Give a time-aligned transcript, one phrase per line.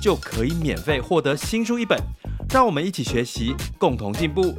[0.00, 1.98] 就可以免费获得新书一本。
[2.50, 4.54] 让我们一起学习，共同进步。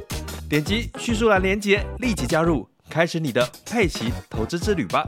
[0.48, 2.68] 点击叙述栏连接，立即加入。
[2.88, 5.06] 开始你的佩奇投资之旅吧！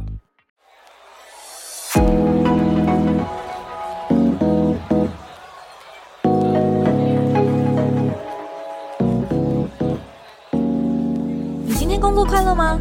[11.64, 12.78] 你今天工作快乐吗？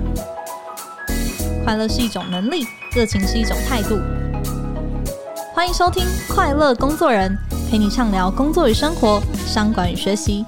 [1.63, 2.65] 快乐是一种能力，
[2.95, 3.99] 热情是一种态度。
[5.54, 7.38] 欢迎收听《快乐工作人》，
[7.70, 10.46] 陪你畅聊工作与生活、商管与学习。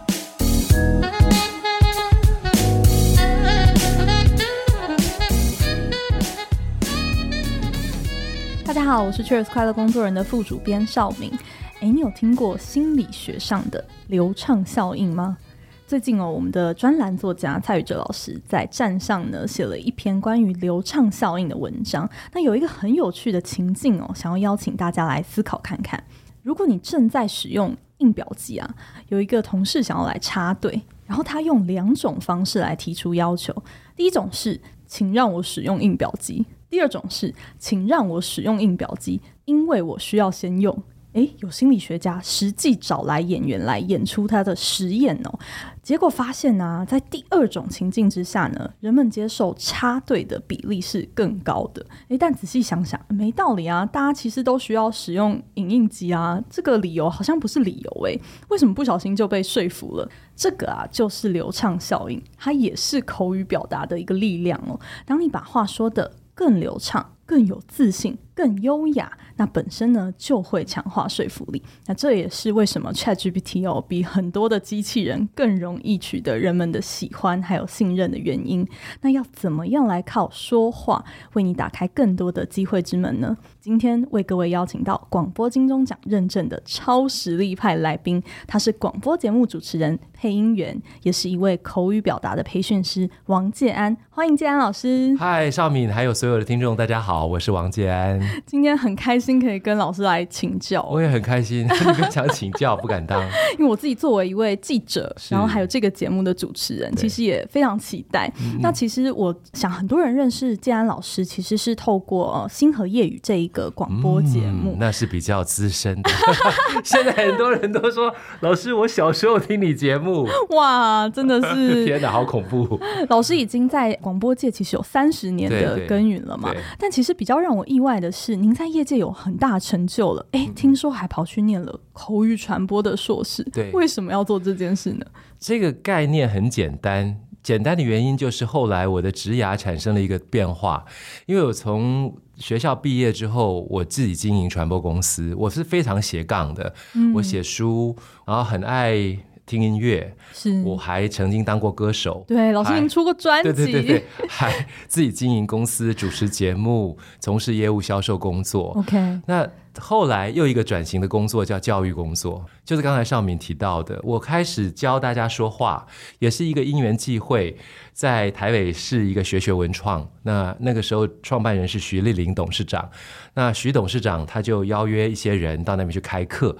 [8.65, 11.37] 大家好，我是 Cheers 快乐工作人的副主编邵敏。
[11.81, 15.37] 哎，你有听过心理学上的流畅效应吗？
[15.85, 22.09] 最近哦，我们的专栏作家蔡宇哲老师在站上呢写了一篇关于流畅效应的文章。
[22.31, 26.01] 那有一个很有趣的情境哦，想要邀请大家来思考看看。
[26.41, 28.75] 如果你正在使用印表机啊，
[29.09, 33.53] 有一个同事想要来插队，然后他用两种方式来提出要求。
[33.95, 36.45] 第一种是，请让我使用印表机。
[36.69, 40.75] 第二种是，请让我使用印表机，因为我需要先用。
[41.13, 45.39] 诶，有心理学家实际找来演员来演出他的实验哦，
[45.81, 51.85] 结果发现呢、在第二种情境之下呢，人们接受插队的比例是更高的。
[52.07, 60.09] 诶，但仔细想想，没道理啊，大家其实都需要使用影印机啊，这个理由好像不是理由诶，为什么不小心就被说服了？
[60.35, 64.79] 这个啊，就是流畅效应，它也是口语表达的一个力量哦。
[65.05, 71.61] 当你把话说得更流畅、更有自信、更优雅，那本身呢就会强化说服力。
[71.85, 78.65] 那这也是为什么 ChatGPT 哦比很多的机器人更容易取得人们的喜欢还有信任的原因。
[79.01, 81.03] 那要怎么样来靠说话
[81.33, 83.35] 为你打开更多的机会之门呢？
[83.59, 93.97] 今天为各位邀请到广播金钟奖认证的超实力派来宾，他是广播节目主持人、配音员，也是一位口语表达的培训师王建安。
[94.09, 95.13] 欢迎建安老师。
[95.19, 98.21] 嗨，邵敏，还有所有的听众，大家好，我是王建安。
[98.45, 101.67] 今天很开心可以跟老师来请教，我也很开心，
[102.11, 103.21] 想请教不敢当，
[103.57, 108.31] 因为我自己作为一位记者，然后还有这个节目的主持人，其实也非常期待。
[108.61, 116.09] 那其实我想很多人认识建安老师，其实是透过《星河夜雨》这一个广播节目，嗯，那是比较资深的。
[116.83, 122.79] 现在很多人都说，老师，我小时候听你节目，哇，真的是天哪，好恐怖！
[123.09, 135.05] 老师已经在广播界其实有三十年的耕耘了嘛，但其实比较让我意外的是，您在业界有很大成就了，哎，听说还跑去念了口语传播的硕士，对，为什么要做这件事呢？
[135.39, 140.83] 这个概念很简单，简单的原因就是后来我的职涯产生了一个变化，
[141.27, 147.95] 因为我从学校毕业之后，我自己经营传播公司，我是非常斜杠的，嗯、我写书，
[148.25, 149.17] 然后很爱。
[149.45, 152.23] 听音乐，是我还曾经当过歌手。
[152.27, 158.73] 对，老师您出过专辑，对对对对， 还自己经营公司、主持节目、从事业务销售工作。
[158.77, 159.47] OK，那
[159.79, 165.85] 后来又一个转型的工作叫教育工作，就是刚才邵敏提到的，我开始教大家说话，
[166.19, 167.57] 也是一个因缘际会，
[167.91, 170.07] 在台北市一个学学文创。
[170.21, 172.89] 那那个时候创办人是徐丽玲董事长，
[173.33, 176.55] 那徐董事长他就邀约一些人到那边去开课。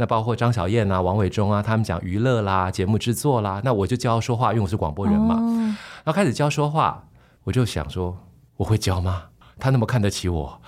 [0.00, 5.34] 那包括张小燕啊、王伟忠啊，他们讲娱乐啦、节目制作啦，那我就教说话，因为我是广播人嘛。
[5.34, 7.04] 哦、然后开始教说话，
[7.44, 8.16] 我就想说，
[8.56, 9.24] 我会教吗？
[9.58, 10.62] 他那么看得起我，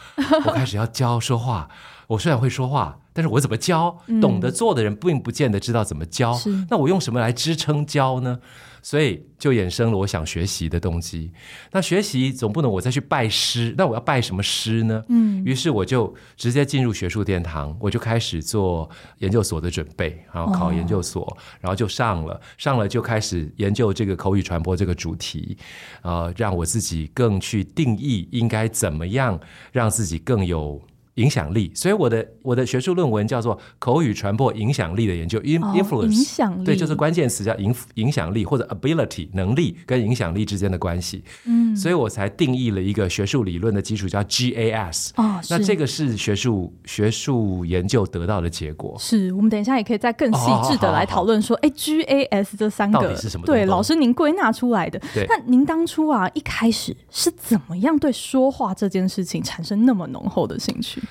[0.44, 1.66] 我开始要教说话。
[2.09, 3.96] 我虽然会说话，但是我怎么教？
[4.20, 6.38] 懂得做的人并不见得知道怎么教。
[6.44, 8.38] 嗯、那我用什么来支撑教呢？
[8.82, 11.31] 所以就衍生了我想学习的动机。
[11.70, 15.02] 那学习总不能我再去拜师，那我要拜什么师呢？
[15.08, 25.56] 嗯，于是我就直接进入学术殿堂，我就开始做研究所的准备，然后考研究所，哦、然后就上了，上了就开始研究这个口语传播这个主题，
[26.02, 29.38] 呃，让我自己更去定义应该怎么样
[29.70, 30.81] 让自己更有
[31.17, 41.23] 影响力，所以我的我的学术论文叫做口语传播影响力的研究，influence，、哦、影响力，对，就是关键词叫影影响力或者 ability 能力跟影响力之间的关系。
[41.44, 45.11] 嗯，所以我才定义了一个学术理论的基础叫 GAS。
[45.17, 48.97] 哦，那这个是学术学术研究得到的结果。
[48.99, 53.44] 是我们等一下也可以再更细致的来讨论说，哎、哦，GAS 这三个到底是什么？
[53.44, 54.99] 对，老师您归纳出来的。
[55.12, 61.01] 对，那您当初啊一开始是怎么样对说话这件事情产生那么浓厚的兴趣？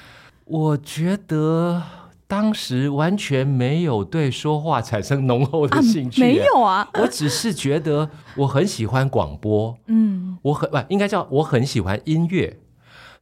[0.45, 1.81] 我觉得
[2.27, 12.59] 当时完全没有对说话产生浓厚的兴趣，啊，没有啊，我只是觉得我很喜欢广播，嗯，我很不应该叫我很喜欢音乐，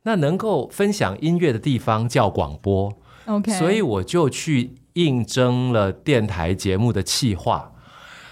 [0.04, 2.92] 那能够分享音乐的地方叫广播
[3.26, 7.72] ，OK，所以我就去应征了电台节目的企划，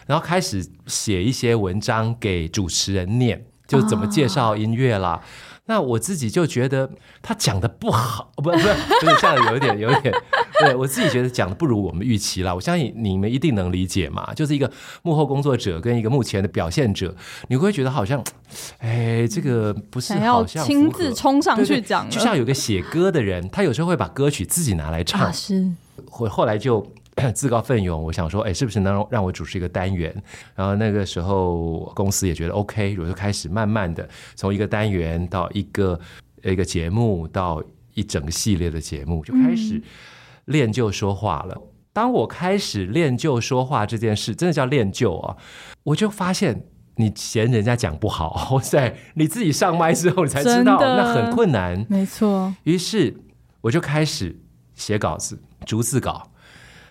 [0.06, 5.22] 然后开始写一些文章给主持人念，就怎么介绍音乐啦。
[5.68, 6.90] 啊那我自己就觉得
[7.22, 8.74] 他讲的不好， 不不不是，
[9.20, 10.14] 这样有一点有一点，
[10.62, 12.56] 对我自己觉得讲的不如我们预期啦。
[12.56, 14.72] 我相信你们一定能理解嘛，就是一个
[15.04, 17.14] 幕后工作者跟一个幕前的表现者，
[17.50, 18.24] 你会觉得好像，
[18.80, 25.70] 哎，这个不是好像亲自冲上去讲，对对，就像有个写歌的人，他有时候会把歌曲自己拿来唱，啊、是，
[26.10, 26.90] 后后来就。
[27.34, 30.16] 自告奋勇，我想说，哎，是不是能让我主持一个单元？
[30.56, 36.00] 然后那个时候公司也觉得 OK，我就开始慢慢的从一个单元到一个
[36.44, 37.64] 一个节目到
[37.96, 39.82] 一整个系列的节目，就开始
[40.46, 41.56] 练就说话了。
[41.58, 45.36] 嗯、当我开始练就说话这件事，真的叫练就啊！
[45.84, 46.68] 我就发现，
[46.98, 51.84] 你嫌人家讲不好，哇塞，你自己上麦之后，你才知道那很困难。
[51.90, 52.54] 没错。
[52.64, 53.16] 于是
[53.62, 54.40] 我就开始
[54.76, 56.30] 写稿子，逐字稿。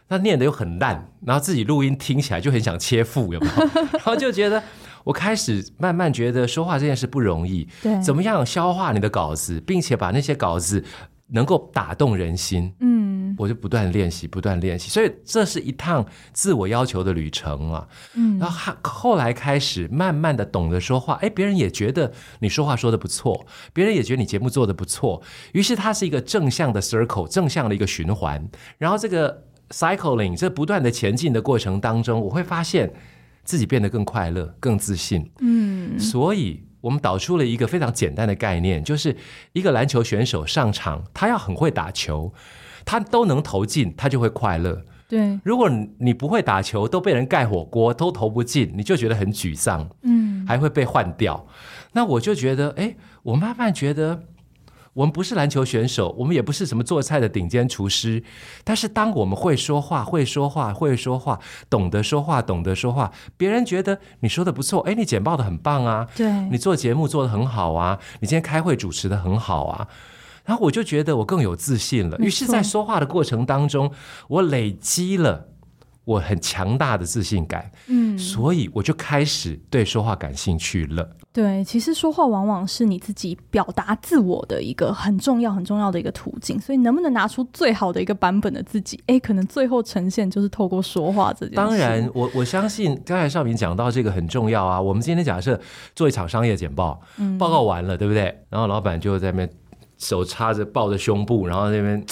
[0.09, 3.65] 那念的又很烂，然后自己录音听起来就很想切腹，有没有？
[3.93, 4.63] 然后就觉得
[5.03, 10.85] 我开始慢慢觉得说话这件事不容易，对，怎么样消化你的稿子，并且把那些稿子
[11.29, 25.21] 能够打动人心，嗯，我就不断练习，不断练习，所以这是一趟自我要求的旅程啊，嗯，然后后来开始慢慢的懂得说话，哎，别人也觉得你说话说的不错，别人也觉得你节目做的不错，
[25.53, 28.49] 于是它是一个正向的 circle，正向的一个循环，
[28.79, 29.43] 然后这个。
[29.71, 32.93] Cycling 这不断的前进的过程当中，我会发现
[33.45, 35.31] 自己变得更快乐、更自信。
[35.41, 39.17] 嗯，所以我们导出了一个非常简单的概念，就是
[39.53, 42.33] 一个篮球选手上场，他要很会打球，
[42.85, 44.85] 他都能投进，他就会快乐。
[45.09, 49.89] 对，如果你不会打球，都被人盖火锅，都投不进，你就觉得很沮丧。
[50.03, 51.47] 嗯，还会被换掉。
[51.93, 54.23] 那我就觉得，哎，我慢慢觉得。
[54.97, 58.23] 我们不是篮球选手，我们也不是什么做菜的顶尖厨师，
[58.65, 61.39] 但是当我们会说话、会说话、会说话，
[61.69, 69.87] 懂得说话、懂得说话，别人觉得你说的不错，哎，你简报的很棒啊，对，你做节目做的很好啊，你今天开会主持的很好啊，
[70.47, 72.17] 然后我就觉得我更有自信了。
[72.17, 73.93] 于是，在说话的过程当中，
[74.29, 75.49] 我累积了。
[76.07, 81.17] 我很强大的自信感，嗯，所以我就开始对说话感兴趣了。
[81.37, 86.59] 对，其实说话往往是你自己表达自我的一个很重要、很重要的一个途径。
[86.59, 88.99] 所以，能不能拿出最好的一个版本的自己？
[89.07, 91.57] 哎，可能最后呈现就是透过说话这件事。
[91.57, 94.81] 当然，我我相信刚才少敏讲到这个很重要啊。
[94.81, 95.61] 我们今天假设
[95.95, 98.35] 做一场商业简报，嗯，报告完了，对不对？
[98.49, 99.51] 然后老板就在那边
[99.99, 102.03] 手插着抱着胸部，然后那边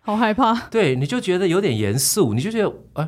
[0.00, 0.54] 好害怕。
[0.70, 3.06] 对，你就觉得有点严肃，你就觉得啊。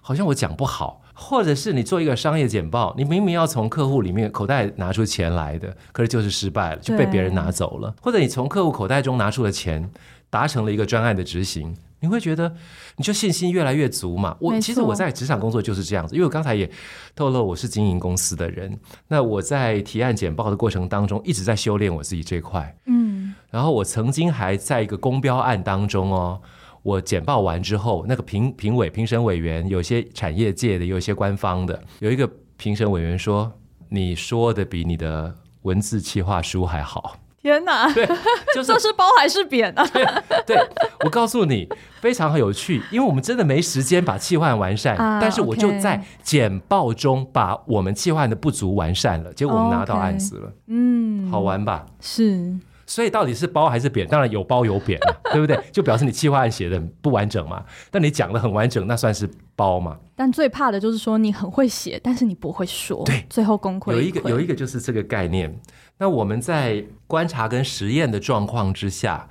[0.00, 7.92] 好像我讲不好，或者是你做一个商业简报，你明明要从客户里面口袋拿出钱来的，可是就是失败了，就被别人拿走了。
[8.00, 9.90] 或者你从客户口袋中拿出了钱，
[10.30, 12.54] 达成了一个专案的执行，你会觉得
[12.96, 14.36] 你就信心越来越足嘛。
[14.40, 16.70] 我其实我在职场工作就是这样子，因为我刚才也
[17.16, 26.40] 透露我是经营公司的人，那我在提案简报的过程当中一直在修炼我自己这块，嗯，然后我曾经还在一个公标案当中哦。
[26.88, 32.26] 我简报完之后，那个评评委、评审委员，有些产业界的，有一些官方的，有一个
[32.56, 33.52] 评审委员说
[33.90, 37.18] ：“你说的比你的文字企划书还好。
[37.42, 37.92] ”天哪！
[37.92, 38.06] 对，
[38.54, 39.86] 就是 这是褒还是贬啊？
[39.92, 40.02] 对，
[40.46, 40.68] 对，
[41.04, 41.68] 我告诉你，
[42.00, 50.52] 非常有趣，因为我们真的没时间把企划完善，啊、但是我就在简报中把我们企划的不足完善了，结果我们拿到案子了。
[50.68, 51.84] 嗯，好玩吧？
[52.00, 52.56] 是。
[52.88, 54.08] 所以到底是褒还是贬？
[54.08, 55.56] 当然有褒有贬嘛， 对不对？
[55.70, 57.62] 就表示你企划案写的不完整嘛。
[57.90, 59.96] 但你讲的很完整，那算是褒嘛。
[60.16, 63.94] 但最怕的就是说你很会写，但是你不会说，对，最后功亏。
[63.94, 65.60] 有一个有一个就是这个概念。
[65.98, 69.28] 那我们在观察跟实验的状况之下。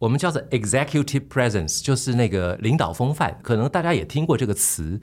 [0.00, 3.38] 我们叫做 executive presence，就是那个领导风范。
[3.42, 5.00] 可能大家也听过这个词。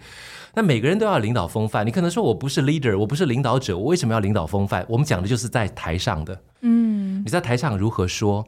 [0.54, 1.86] 那每个人都要领导风范。
[1.86, 4.86] 你可能说我不是 leader，我不是领导者，我为什么要领导风范？
[4.90, 6.42] 我们讲的就是在台上的。
[6.62, 8.46] 嗯，你在台上如何说？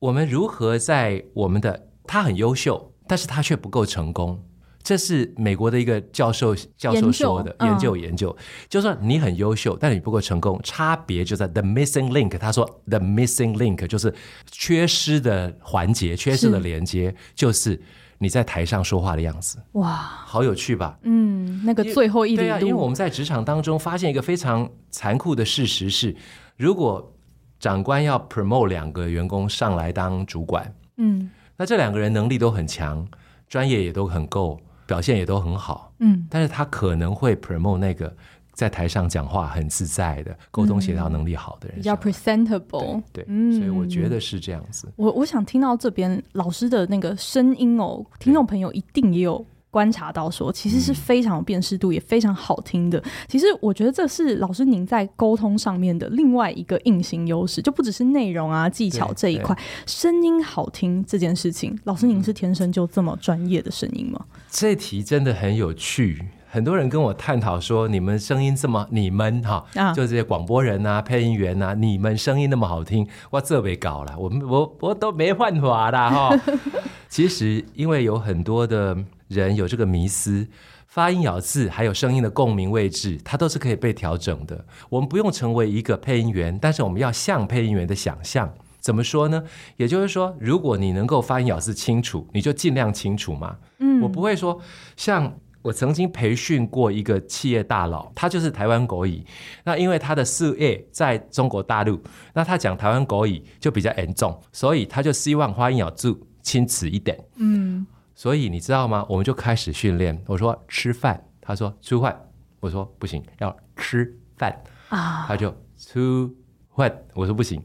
[0.00, 4.40] 我们如何在我们的他很优秀，但是他却不够成功。
[4.80, 8.34] 这是美国的一个教授教授说的研究研究，
[8.68, 12.38] 就是说你很优秀，但你不够成功，差别就在 the missing link。
[12.38, 14.14] 他说 the missing link 就是
[14.50, 17.78] 缺失的环节，缺失的连接，就是
[18.18, 19.58] 你在台上说话的样子。
[19.72, 20.98] 哇，好有趣吧？
[21.02, 22.42] 嗯，那个最后一里路。
[22.42, 26.14] 对啊，因为我们在职场当中发现一个非常残酷的事实是，
[26.56, 27.12] 如果
[27.58, 33.06] 长官要 promote 两个员工上来当主管，嗯，那这两个人能力都很强，
[33.48, 34.60] 专业也都很够。
[34.88, 38.10] 表现也都很好，嗯，但是他可能会 promote 那个
[38.58, 44.88] 在台上讲话很自在的、沟通协调能力好的人，比较 presentable，对，对嗯，所以我觉得是这样子。
[44.96, 49.46] 我我想听到这边老师的那个声音哦，听众朋友一定也有。
[49.70, 53.00] 观察到说，其实是非常有辨识度，嗯，也非常好听的。
[53.28, 64.24] 其实我觉得这是老师您在沟通上面的另外一个硬性优势，就不只是内容啊技巧这一块，声音好听这件事情，老师您是天生就这么专业的声音吗？
[64.50, 76.40] 这题真的很有趣，很多人跟我探讨说，你们声音这么，你们哈，啊，就这些广播人啊、配音员啊，你们声音那么好听，我这被搞了，我我我都没办法啦哈。
[77.08, 78.96] 其实因为有很多的。
[79.28, 80.48] 人有这个迷思，
[80.86, 84.64] 发音咬字还有声音的共鸣位置，它都是可以被调整的。
[84.88, 88.50] 我们不用成为一个配音员，但是我们要像配音员的想象。
[88.80, 89.44] 怎么说呢？
[89.76, 93.54] 也就是说，如果你能够发音咬字清楚，你就尽量清楚嘛。
[93.80, 94.58] 嗯，我不会说，
[94.96, 95.30] 像
[95.68, 99.22] 我曾经培训过一个企业大佬，他就是台湾国语。
[99.64, 107.22] 那因为他的事业在中国大陆，那他讲台湾国语就比较严重，所以他就希望花音咬字清楚一点。
[107.36, 107.86] 嗯。
[108.14, 109.04] 所以你知道吗？
[109.10, 110.18] 我们就开始训练。
[110.26, 112.18] 我说吃饭，他说吃饭。
[112.60, 114.50] 我说不行，要吃饭
[114.88, 115.26] 啊。
[115.28, 116.26] 他就吃
[116.74, 116.98] 饭。
[117.12, 117.62] 我说不行，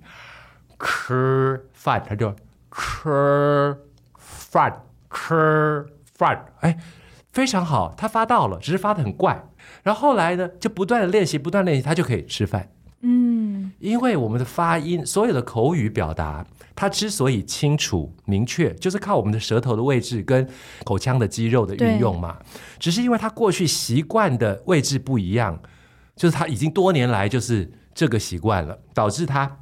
[0.77, 2.03] 吃饭。
[2.05, 2.36] 他就
[2.74, 3.77] 吃
[4.17, 6.45] 饭，吃饭。
[6.60, 6.77] 哎，
[7.34, 9.44] 非常好，他发到了，只是发的很怪。
[9.82, 12.70] 然后后来呢，就不断的练习，不断练习，他就可以吃饭。
[13.02, 16.46] 嗯，因为我们的发音，所有的口语表达。
[16.75, 20.48] 它之所以清楚明确，就是靠我们的舌头的位置跟
[20.84, 22.38] 口腔的肌肉的运用嘛。
[22.80, 25.60] 只是因为他过去习惯的位置不一样，
[26.16, 29.60] 就是他已经多年来就是这个习惯了，导致他。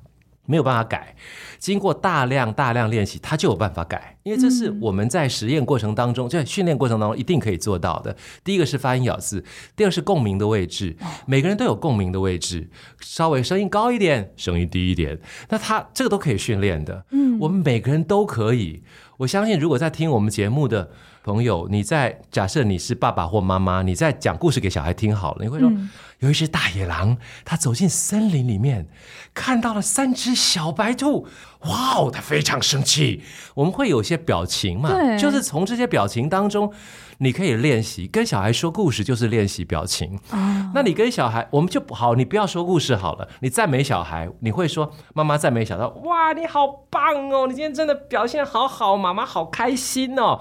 [0.51, 1.15] 没有办法改，
[1.57, 4.17] 经过大量大量练习，他就有办法改。
[4.23, 8.13] 因为这是我们在实验过程当中，在训练过程当中一定可以做到的。
[8.43, 9.41] 第一个是发音咬字，
[9.77, 10.97] 第二是共鸣的位置。
[11.25, 15.17] 每个人都有共鸣的位置，稍微声音高一点，声音低一点，
[15.47, 17.05] 那他这个都可以训练的。
[17.11, 18.83] 嗯，我们每个人都可以。
[19.19, 20.91] 我相信，如果在听我们节目的
[21.23, 25.69] 朋友，你在假设你是爸爸或妈妈，你在讲故事给小孩听好了，你会说。
[25.69, 25.89] 嗯
[26.21, 28.85] 有一只大野狼，他走进森林里面，
[29.33, 31.25] 看到了三只小白兔。
[31.61, 33.23] 哇哦，他非常生气。
[33.55, 34.89] 我们会有些表情嘛？
[34.93, 36.71] 对，就是从这些表情当中，
[37.17, 38.05] 你可以练习。
[38.05, 40.15] 跟小孩说故事就是练习表情。
[40.29, 50.39] 哦，那你跟小孩，我们就不好，你不要说故事好了，你赞美小孩，你会说妈妈赞美小孩，哇，你好棒哦，你今天真的表现好好，妈妈好开心哦。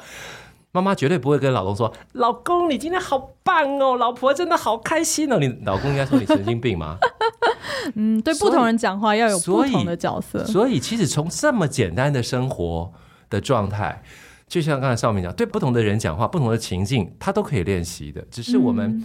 [0.73, 5.39] 妈妈绝对不会跟老公说：“老公，你今天好棒哦！”老婆真的好开心哦。
[5.39, 6.97] 你老公应该说你神经病吗？
[7.97, 10.45] 嗯，对，不同人讲话要有不同的角色。
[10.45, 12.93] 所以，其实从这么简单的生活
[13.29, 14.03] 的状态，
[14.47, 19.05] 就像刚才少明讲，对不同的人讲话，不同的情境，他都可以练习的，只是我们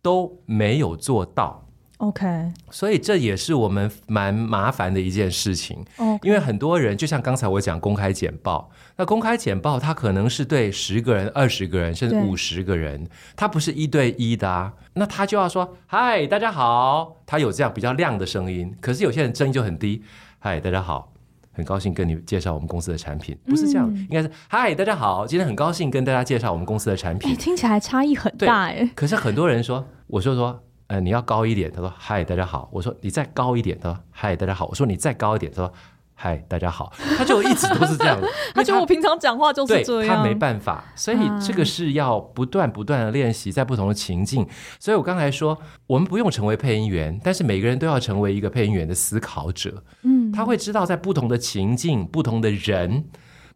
[0.00, 1.66] 都没有做到。
[2.00, 5.84] OK，所以这也是我们蛮麻烦的一件事情。
[6.22, 14.72] 因为很多人就像刚才我讲公开简报，那公开简报它可能是对十个人、二十个人，甚至五十个人，它不是一对一的啊。
[14.94, 18.74] 那他就要说：“嗨，大家好。”他有这样比较亮的声音。
[18.80, 20.02] 可是有些人声音就很低
[20.40, 21.12] ：“嗨，大家好，
[21.52, 28.90] 很高兴跟你介绍我们公司的产品。”不是这样，嗯、应该是：“嗨，大家好，今天很高兴跟大家介绍我们公司的产品。”听起来差异很大哎。
[28.94, 30.62] 可是很多人说，我就说。
[30.90, 31.70] 呃，你要高一点。
[31.70, 35.72] 他说：“嗨，大家好。”我说：“你再高一点。”他说：“嗨，大家好。”我说：“你再高一点。”他说
[36.16, 38.20] ：“嗨，大家好。”他就一直都是这样。
[38.52, 40.16] 他觉得我平常讲话就是这样。
[40.16, 44.44] 他没办法，所以这个是要不断不断的练习，在不同的情境。
[44.80, 45.56] 所以我刚才说，
[45.86, 49.84] 我们不用成为配音员，但是每个人都要成为一个配音员的思考者。
[50.02, 53.04] 嗯，他会知道在不同的情境、不同的人、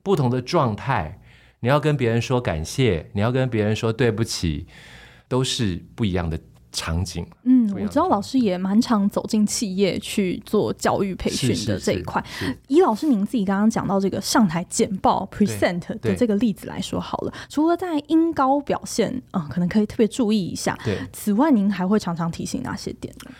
[0.04, 1.18] 不同的状态，
[1.58, 4.68] 你要跟别人说感谢，你要跟别人说对不起，
[5.26, 6.38] 都是不一样的。
[6.74, 12.22] 场景，嗯，我知道老师也蛮常走进企业去做教育培训的这一块。
[12.66, 20.76] 以老师您自己刚刚讲到这个上台简报 present 的这个例子来说好了，除了在音高表现啊、嗯，可能可以特别注意一下。
[20.84, 23.30] 对，此外您还会常常提醒哪些点呢？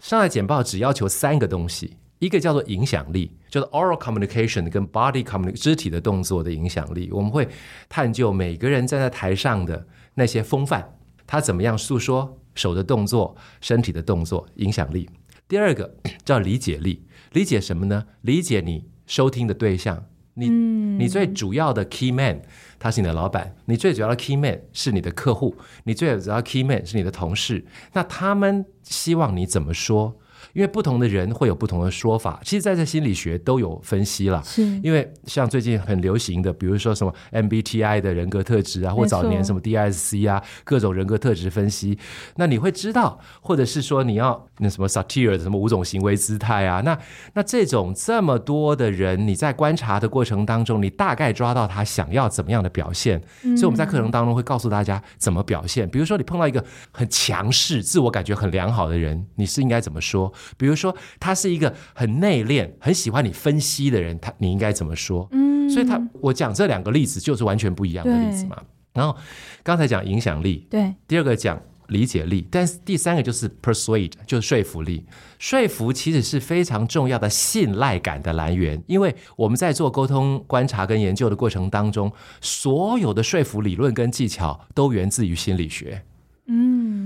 [0.00, 1.96] 上台简报只要求三个东西。
[2.20, 7.10] 一个叫做影响力，就是 oral communication 跟 body communication 肢体的动作的影响力。
[7.12, 7.46] 我们会
[7.86, 10.94] 探究每个人站在台上的那些风范，
[11.26, 15.08] 他怎么样诉说手的动作、身体的动作，影响力。
[15.46, 15.94] 第二个
[16.24, 18.06] 叫理解力，理解什么呢？
[18.22, 22.42] 理解你收听的对象，你、嗯、你最主要的 key man，
[22.78, 27.64] 他是你的老板；你最主要的 key man 是你的客户；你最主要的 key man 是你的同事。
[27.92, 30.16] 那他们希望你怎么说？
[30.54, 34.42] 因为不同的人会有不同的说法，其实在这心理学都有分析了。
[34.44, 41.98] 是，因为像最近很流行的，比如说什么 MBTI 的人格特质啊，或早年什么 DISC 啊，各种人格特质分析，
[42.36, 46.98] 那你会知道，或者是说你要那什么 Satir 的什么五种行为姿态啊，那
[47.34, 53.20] 那这种这么多的人，你在观察的过程当中，你大概抓到他想要怎么样的表现。
[53.42, 55.88] 所以我们在课程当中会告诉大家怎么表现。
[55.90, 60.32] 比如说你碰到一个很强势、自我感觉很良好的人，你是应该怎么说？
[60.56, 65.28] 比如说，他是一个很内敛、很喜欢你分析的人，他你应该怎么说？
[65.32, 68.56] 嗯，所以他我讲这两个例子就是完全不一样的例子嘛。
[68.92, 69.16] 然后
[69.62, 75.04] 刚才讲影响力，对，第二个讲理解力，但是第三个就是 persuade，就是说服力。
[75.38, 82.10] 说服其实是非常重要的信赖感的来源，因为我们在做沟通、观察跟研究的过程当中，
[82.40, 86.02] 所有的说服理论跟技巧都源自于心理学。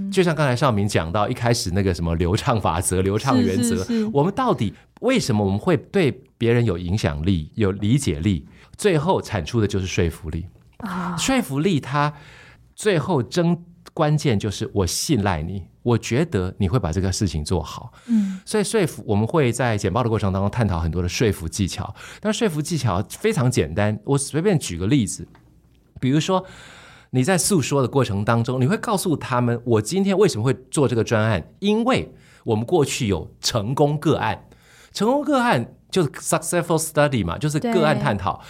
[0.09, 8.47] 嗯，就像刚才少明讲到一开始那个什么流畅法则、流畅原则，我们到底为什么我们会对别人有影响力、有理解力？
[8.77, 10.47] 最后产出的就是说服力
[10.79, 11.17] 啊！
[11.17, 12.13] 说服力它
[12.77, 17.93] 最后争关键就是我信赖你，我觉得你会把这个事情做好。
[18.07, 25.27] 嗯，所以说服我们会在简报的过程当中探讨很多的说服技巧，但说服技巧非常简单，我随便举个例子，
[26.01, 26.45] 比如说。
[27.11, 31.51] 你在诉说的过程当中，你会告诉他们，我今天为什么会做这个专案？
[31.61, 34.47] 因为我们过去有成功个案，
[34.93, 38.41] 成功个案就是 successful study 嘛，就是个案探讨。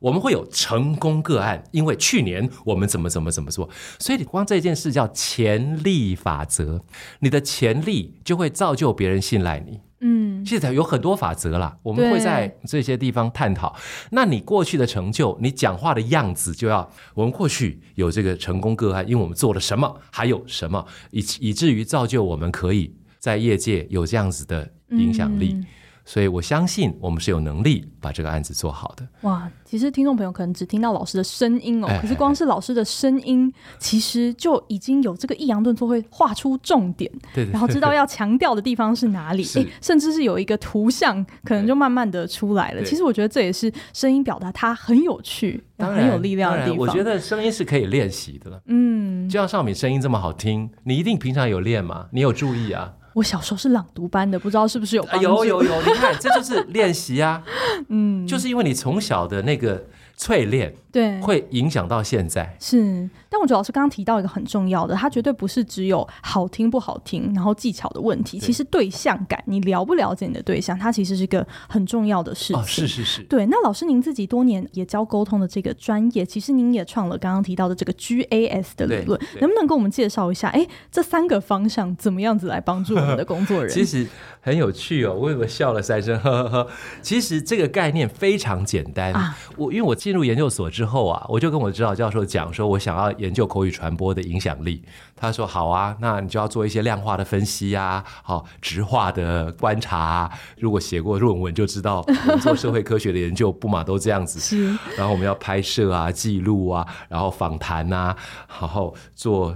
[0.00, 6.82] 我们会有成功个案，因为去年我们怎么怎么怎么做，所以你光这件事叫潜力法则，
[7.20, 9.80] 你的潜力就会造就别人信赖你。
[10.00, 13.74] 嗯，现在有很多法则啦，我们会在这些地方探讨。
[14.10, 25.54] 那你过去的成就，你讲话的样子就要，我们过去有这个成功个案，因为我们做了什么，还有什么，以以至于造就我们可以在业界有这样子的影响力。
[25.54, 25.66] 嗯
[26.08, 29.06] 所以我相信我们是有能力把这个案子做好的。
[29.20, 42.82] 哇，其实听众朋友可能只听到老师的声音哦，哎哎哎，可是光是老师的声音，其实就已经有这个抑扬顿挫会画出重点，对，对，对，然后知道要强调的地方是哪里，是甚至是有一个图像，可能就慢慢的出来了。
[42.82, 46.78] 其实我觉得这也是声音表达它很有趣、很有力量的地方。
[46.78, 48.62] 我觉得声音是可以练习的。
[48.64, 52.06] 嗯，就像少敏声音这么好听，你一定平常有练吗？
[52.12, 52.94] 你有注意啊？
[53.18, 57.42] 我小时候是朗读班的，不知道是不是有、啊、有有有，你看，这就是练习啊，
[57.88, 59.84] 嗯，就是因为你从小的那个。
[60.20, 68.38] 淬炼对，会影响到现在是，但我觉得老师刚刚提到一个很重要的，它绝对不是只有好听不好听，然后技巧的问题。
[68.38, 72.62] 其实对象感，你了不了解你的对象，它其实是一个很重要的事情。
[72.62, 73.22] 哦，是是是。
[73.24, 80.48] 对，那老师您自己多年也教沟通的这个专业，其实您也创了刚刚提到的这个 GAS 的理论，能不能跟我们介绍一下？
[80.48, 83.68] 哎，这三个方向怎么样子来帮助我们的工作人？
[83.70, 84.06] 其实
[84.40, 86.70] 很有趣哦，我以为笑了三声，呵呵呵。
[87.02, 89.98] 其实这个概念非常简单啊，我因为我。
[89.98, 94.80] 进入研究所之后啊，我就跟我的指导教授讲说，我想要研究口语传播的影响力。
[95.16, 100.30] 他说好啊，那你就要做一些量化的分析啊，好，直化的观察啊。
[100.56, 104.38] 如果写过论文就知道，我们做社会科学的研究不嘛都这样子。
[104.38, 104.68] 是。
[104.96, 108.16] 然后我们要拍摄啊、记录啊，然后访谈啊，
[108.60, 109.52] 然后做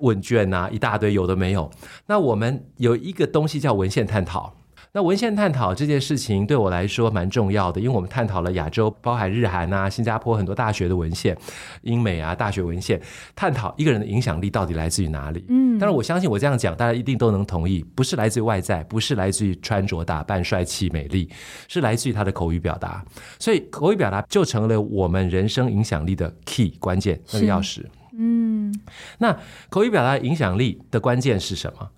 [0.00, 1.70] 问卷啊，一大堆有的没有。
[2.06, 4.52] 那我们有一个东西叫文献探讨。
[4.96, 11.36] 那文献探讨这件事情对我来说蛮重要的，因为我们探讨了亚洲，包含日韩啊、新加坡很多大学的文献，
[11.82, 13.02] 英美啊大学文献，
[13.34, 15.44] 探讨一个人的影响力到底来自于哪里。
[15.48, 21.28] 嗯，但是我相信我这样讲，大家一定都能同意，不是来自于外在，不是来自于穿着打扮、帅气美丽，
[21.66, 23.04] 是来自于他的口语表达。
[23.40, 27.84] 所以口语表达就成了我们人生影响力的 key 关键那个钥匙。
[28.16, 28.72] 嗯，
[29.18, 29.36] 那
[29.68, 31.90] 口语表达影响力的关键是什么？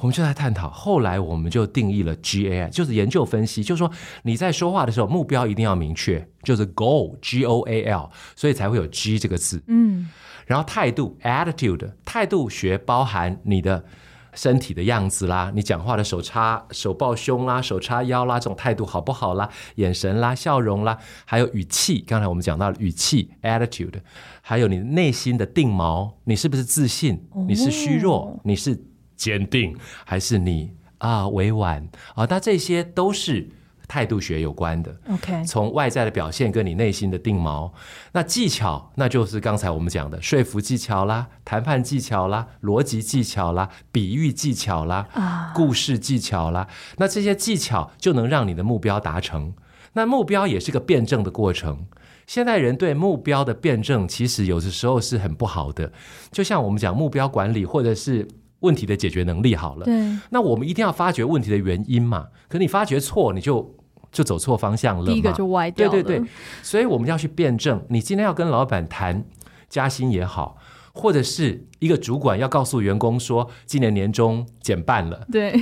[0.00, 3.90] 我们就在探讨，后来我们就定义了 GAI，就是研究分析，就是说
[4.22, 9.62] 你在说话的时候目标一定要明确，就是 goal，G O A L，所以才会有 G 这个字。
[9.66, 10.08] 嗯，
[10.46, 13.84] 然后态度 attitude，态度学包含你的
[14.32, 19.50] 身体的样子啦，你讲话的手叉、手抱胸啦、手叉腰啦，这种态度好不好啦？
[19.74, 24.00] 眼神啦、笑容啦，还有语气，刚才我们讲到了语气 attitude，
[24.40, 27.28] 还有你内心的定锚，你是不是自信？
[27.46, 28.40] 你是虚弱？
[28.44, 28.82] 你是？
[29.20, 32.26] 坚定还是你啊委婉啊？
[32.30, 33.46] 那这些都是
[33.86, 34.96] 态度学有关的。
[35.10, 37.70] OK，从外在的表现跟你内心的定锚。
[38.12, 46.66] 那技巧，那就是刚才我们讲的说服技巧啦、谈判技巧啦、逻辑技巧啦、比喻技巧啦、啊，故事技巧啦。
[46.96, 49.52] 那这些技巧就能让你的目标达成。
[49.92, 51.86] 那目标也是个辩证的过程。
[52.26, 55.92] 现代人对目标的辩证，其实有的时候是很不好的。
[56.30, 58.28] 就像我们讲目标管理，或者是
[58.60, 59.84] 问题的解决能力好了。
[59.84, 60.18] 对。
[60.30, 62.28] 那我们一定要发掘问题的原因嘛？
[62.48, 63.74] 可你发掘错，你就
[64.12, 65.12] 就走错方向了嘛。
[65.12, 65.92] 第一个就歪掉了。
[65.92, 66.28] 对对对。
[66.62, 67.82] 所以我们要去辩证。
[67.88, 69.24] 你今天要跟老板谈
[69.68, 70.56] 加薪也好，
[70.92, 75.26] 或者是一个主管要告诉员工说今年年终减半了。
[75.30, 75.54] 对。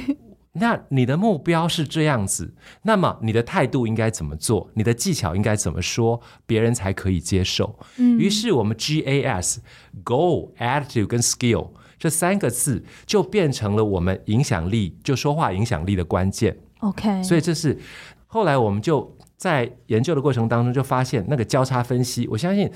[0.52, 4.68] 那你的目标是这样子，那么你的态度应该怎么做？
[4.74, 7.78] 你的技巧应该怎么说，别人才可以接受？
[7.98, 9.58] 嗯，于是我们 GAS
[10.04, 16.56] Goal、Attitude 跟 Skill 这三个字就变成了我们影响力，就说话影响力的关键。
[16.80, 17.78] OK，所以这是
[18.26, 22.70] 后来我们就在研究的过程当中就发现那个交叉分析，我相信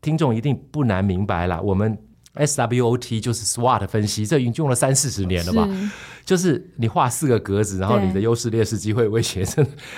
[0.00, 1.98] 听众一定不难明白了，我们。
[2.32, 5.66] SWOT 就是 SWOT 分析，这已经用了三四十年了吧？
[5.66, 5.90] 是
[6.24, 9.44] 就是你画四个格子，然后你的优势、劣势、机会、威胁。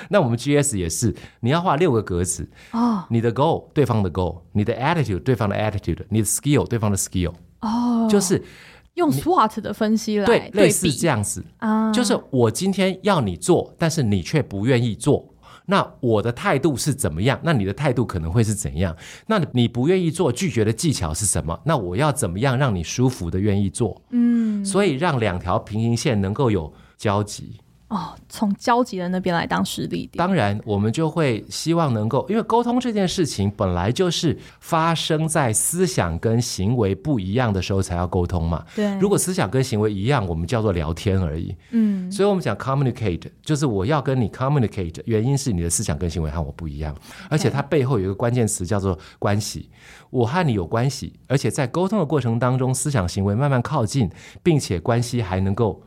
[0.09, 2.49] 那我们 GS 也是，你要画六个格子。
[2.71, 7.35] 哦，你的 goal 对方的 goal，你的 attitude 对方的 attitude，你的 skill 对方的 skill。
[7.63, 8.43] 哦，就是
[8.95, 15.29] 用 SWOT 的分析来对，类似这样子啊，就是我今天要你做，但是你却不愿意做。
[15.65, 17.39] 那我的态度是怎么样？
[17.45, 18.95] 那你的态度可能会是怎样？
[19.29, 21.59] 那你不愿意做拒绝的技巧是什么？
[21.65, 24.03] 那我要怎么样让你舒服的愿意做？
[24.11, 27.61] 嗯，所以让两条平行线能够有交集。
[27.93, 30.13] 哦，从交集的那边来当实力点。
[30.17, 38.65] 当然，我们就会希望能够，因为沟通这件事情本来就是发生在思想跟行为不一样的时候才要沟通嘛。
[38.75, 41.55] 对，如果思想跟行为一样，我们叫做聊天而已。
[41.73, 46.97] 嗯，所以我们讲 communicate，就是我要跟你 communicate，原因是你的思想跟行为和我不一样，
[47.29, 49.69] 而且它背后有一个关键词叫做关系，
[50.09, 54.11] 我和你有关系，而且在沟通的过程当中，思想行为慢慢靠近，
[54.43, 55.83] 并且关系还能够。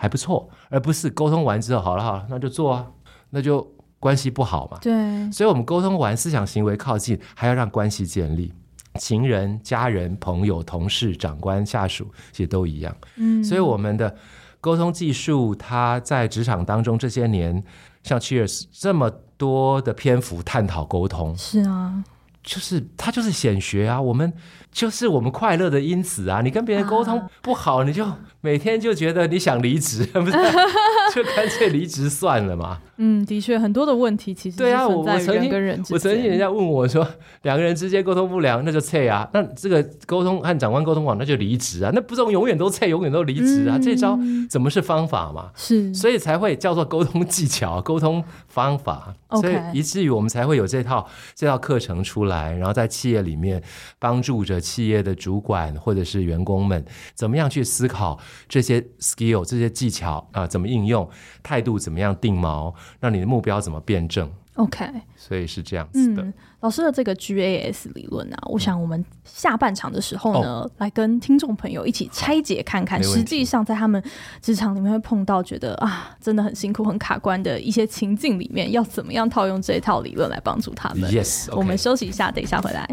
[0.00, 2.86] 还不错，而不是沟通完之后好了好了，那就做啊，
[3.28, 4.78] 那就关系不好嘛。
[4.80, 8.50] 对，所以我们沟通完，思想行为靠近，还要让关系建立，
[8.94, 12.96] 情人、家人、朋友、同事、长官、下属，其实都一样。
[13.16, 14.16] 嗯，所以我们的
[14.58, 17.62] 沟通技术，它在职场当中这些年，
[18.02, 22.02] 像 Cheers 这么多的篇幅探讨沟通，是啊，
[22.42, 24.32] 就是它就是显学啊，我们
[24.72, 26.40] 就是我们快乐的因子啊。
[26.40, 28.06] 你跟别人沟通不好，啊、你就。
[28.42, 30.32] 每天就觉得你想离职， 不是
[31.14, 32.78] 就干脆离职算了嘛？
[32.96, 37.06] 嗯，的确，很多的问题其实对啊，我我曾经我曾经人家问我说，
[37.42, 39.28] 两个人之间沟通不良，那就撤啊。
[39.34, 41.90] 那这个沟通和长官沟通好，那就离职啊。
[41.94, 43.76] 那不是永远都撤，永远都离职啊？
[43.76, 45.50] 嗯、这招怎么是方法嘛？
[45.54, 49.14] 是，所以才会叫做沟通技巧、沟通方法。
[49.32, 53.62] 所以以至于我们才会有这套这套课程出来，然后在企业里面
[53.98, 58.18] 帮助着企业的主管或者是员工们，怎么样去思考。
[58.48, 61.08] 这些 skill 这些技巧啊、呃，怎么应用？
[61.42, 62.74] 态度怎么样定锚？
[62.98, 64.84] 让你的目标怎么辩证？OK，
[65.16, 66.22] 所以是这样子的。
[66.22, 74.02] 嗯、老师的这个 GAS 理论啊，我想我们下半场的时候呢，哦、来跟听众朋友一起拆解看看，实际上在他们
[74.42, 81.56] 职场里面会碰到觉得啊，真的很辛苦、很卡关的一些情境里面，要怎么样套用这一套理论来帮助他们？Yes，、okay.
[81.56, 82.86] 我们休息一下，等一下回来。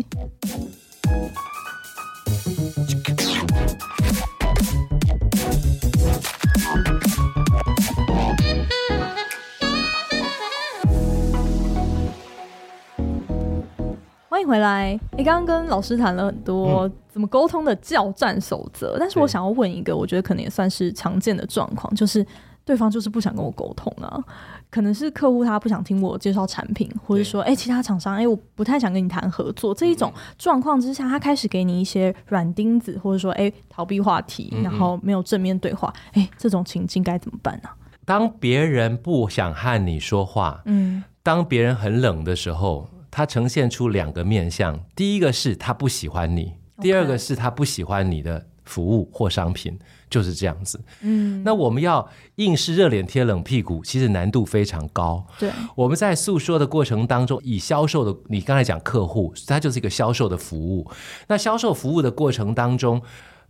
[14.30, 15.00] 欢迎回来。
[15.18, 22.26] 你刚刚跟老师谈了很多怎么沟通的教战守则，嗯、但是我想要问一个，我觉得可能也算是常见的状况，就是
[22.64, 24.24] 对方就是不想跟我沟通啊。
[24.70, 29.74] 可能是客户他不想听我介绍产品，或者说，哎，其他厂商，哎，我不太想跟你谈合作。
[29.74, 35.94] 这一种状况之下，他开始给你一些软钉子，或者说，哎，逃避话题，然后没有正面对话。
[36.14, 37.70] 哎，这种情境该怎么办呢？
[38.06, 42.90] 当别人不想和你说话，嗯，当别人很冷的时候。
[43.10, 50.80] 他呈现出两个面相，第一个是他不喜欢你第二个是他不喜欢你的服务或商品，就是这样子。
[51.02, 55.26] 嗯，那我们要硬是热脸贴冷屁股，其实难度非常高。
[55.40, 60.90] 对，我们在诉说的过程当中，以销售的，你刚才讲客户，它就是一个销售的服务。
[61.28, 63.02] 那销售服务的过程当中，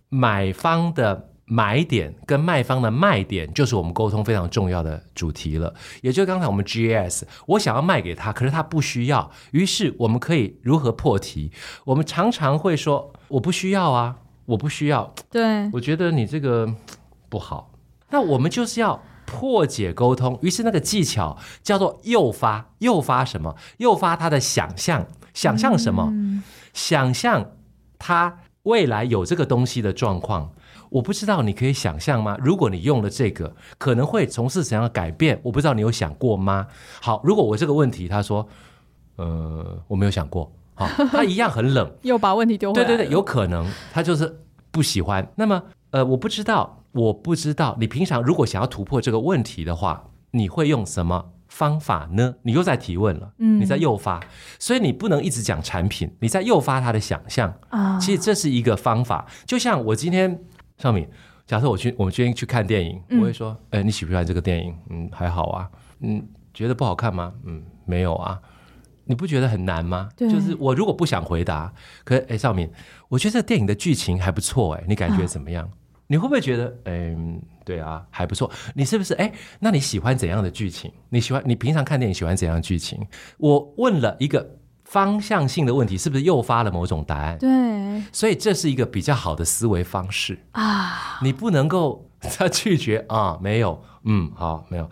[0.10, 1.30] 买方的。
[1.50, 5.74] 买点跟卖方的卖点，就是我们沟通非常重要的主题了。
[6.02, 9.32] 也就是刚才我们 GAS，我想要卖给他，可是他不需要。
[9.52, 11.50] 于是我们可以如何破题？
[11.86, 14.18] 我们常常会说：“我不需要啊，
[14.48, 16.68] 我不需要。”对，我觉得你这个
[17.30, 17.70] 不好。
[18.10, 23.56] 那我们就是要破解沟通，于是那个技巧叫做诱发，诱发什么？
[23.78, 26.08] 诱发他的想象，想象什么？
[26.10, 26.42] 嗯、
[26.74, 27.52] 想象
[28.00, 30.52] 他未来有这个东西的状况。
[30.90, 32.38] 我不知道你可以想象吗？
[32.40, 35.38] 如果你用了这个，可能会从事怎样的改变？
[35.44, 36.66] 我不知道你有想过吗？
[37.02, 38.48] 好，如果我这个问题，他说，
[39.18, 40.50] 呃，我没有想过，
[41.12, 42.88] 他一样很冷， 又把问题丢回来。
[42.88, 45.28] 对对对，有可能他就是不喜欢。
[45.36, 52.36] 那么，呃，我不知道，我不知道你平常如果想要突破这个问题的话，你会用什么方法呢？
[52.44, 54.20] 你又在提问了，嗯，你在诱发，
[54.60, 57.98] 所以你不能一直讲产品，你在诱发他的想象啊。
[58.00, 60.40] 其实这是一个方法，就像我今天。
[60.78, 61.10] 尚敏，
[61.48, 64.76] 假设我去，我们今天去看电影，嗯、我会说，哎，你喜不喜欢这个电影？
[64.92, 65.68] 嗯，还好啊。
[66.02, 67.34] 嗯，觉得不好看吗？
[67.46, 68.40] 嗯，没有啊。
[69.08, 70.10] 你不觉得很难吗？
[70.16, 72.70] 对就是我如果不想回答，可是哎，少敏，
[73.10, 75.66] 我觉得这电影的剧情还不错，哎，你感觉怎么样？
[75.66, 75.70] 啊、
[76.08, 78.50] 你会不会觉得，嗯，对啊，还不错。
[78.76, 79.14] 你是不是？
[79.16, 80.92] 哎，那你喜欢怎样的剧情？
[81.10, 83.06] 你喜欢你平常看电影喜欢怎样的剧情？
[83.38, 84.58] 我问了一个。
[84.90, 87.38] 方向性的问题是不是诱发了某种答案？
[87.38, 87.50] 对，
[88.14, 91.20] 所以这是一个比较好的思维方式啊！
[91.22, 94.90] 你不能够他 拒绝啊，没有，嗯，好，没有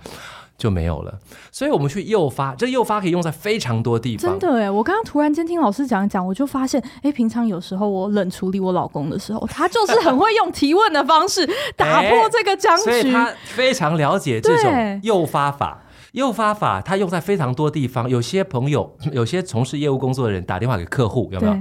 [0.57, 1.19] 就没有了。
[1.51, 4.39] 所以我们去诱发，这诱发可以用在非常多地方。
[4.39, 15.81] 真的哎，我刚刚突然间听老师讲一讲，我就发现，哎，平常有时候我冷处理我老公的时候，他就是很会用提问的方式 打破这个僵局，所以他非常了解这种诱发法。
[16.13, 18.09] 诱发法，它用在非常多地方。
[18.09, 21.57] 有些朋友， 有些从事业务工作的人打电话给客户，有没有？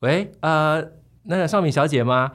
[0.00, 0.84] 喂，呃，
[1.22, 2.32] 那个尚敏小姐吗？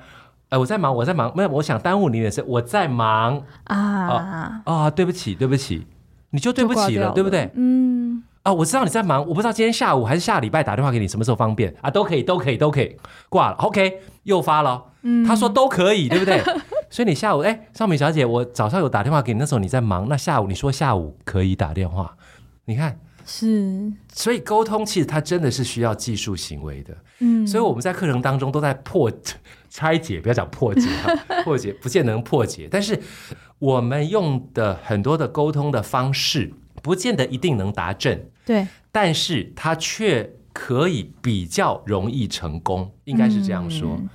[0.53, 4.91] 呃，我在忙，我在忙，没有，我想耽误你的事，我在忙啊啊、哦哦！
[4.91, 5.87] 对不起，对不起，
[6.29, 7.49] 你就对不起了，了对不对？
[7.55, 8.21] 嗯。
[8.43, 11.89] 啊，我知道你在忙，我不知道今天下午还是下礼拜打电话给你，什么时候方便啊？
[11.89, 12.95] 都可以，都可以，都可以。
[13.29, 14.83] 挂了，OK，又发了。
[15.01, 15.25] 嗯。
[15.25, 16.39] 他说都可以，对不对？
[16.91, 20.07] 所以你下午，哎，尚敏小姐，我早上有打电话给你，那时候你在忙。
[20.07, 22.15] 那下午你说下午可以打电话，
[22.65, 23.91] 你看是。
[24.12, 26.97] 所以沟通其实它真的是需要技术行为的。
[27.19, 27.45] 嗯。
[27.45, 29.12] 所以我们在课程当中都在破
[29.69, 30.88] 拆解，不要讲破解，
[31.43, 32.99] 破解不见得能破解，但是
[33.59, 38.29] 我们用的很多的沟通的方式，不见得一定能达阵。
[38.45, 38.67] 对。
[38.91, 43.97] 但是它却可以比较容易成功，应该是这样说。
[43.99, 44.09] 嗯。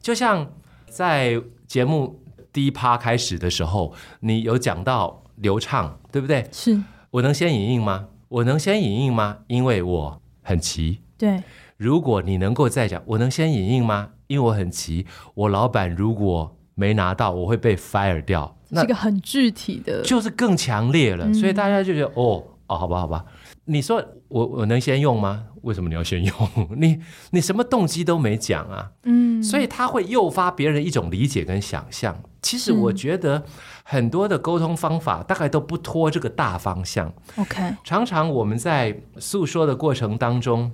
[0.00, 0.50] 就像
[0.88, 1.42] 在。
[1.66, 6.48] 节目第一趴开始的时候，你有讲到流畅，对不对？
[6.52, 6.80] 是。
[7.10, 8.06] 我能先引印吗？
[8.28, 9.38] 我能先影印吗？
[9.46, 11.00] 因为我很急。
[11.16, 11.42] 对。
[11.76, 14.10] 如果你能够再讲，我能先影印吗？
[14.26, 15.06] 因为我很急。
[15.34, 18.56] 我老板如果没拿到，我会被 fire 掉。
[18.70, 21.26] 那是个很具体的，就是更强烈了。
[21.26, 23.24] 嗯、所以大家就觉得，哦哦，好吧，好吧。
[23.66, 25.46] 你说我我能先用吗？
[25.66, 26.34] 为什么你要先用？
[26.78, 27.00] 你
[27.30, 28.90] 你什么动机都没讲啊？
[29.02, 32.16] 嗯，所以他会诱发别人一种理解跟想象。
[32.40, 33.44] 其实我觉得
[33.82, 37.12] 很多的沟通方法大概都不脱这个大方向。
[37.36, 40.70] OK，常常我们在诉说的过程当中，